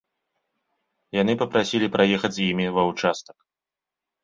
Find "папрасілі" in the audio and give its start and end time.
1.43-1.91